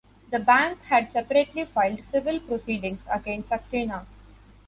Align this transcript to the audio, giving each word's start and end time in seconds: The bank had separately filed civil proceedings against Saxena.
The 0.31 0.39
bank 0.39 0.81
had 0.89 1.13
separately 1.13 1.63
filed 1.63 2.03
civil 2.05 2.39
proceedings 2.39 3.05
against 3.11 3.51
Saxena. 3.51 4.07